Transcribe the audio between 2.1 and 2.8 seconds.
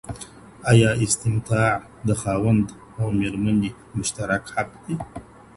خاوند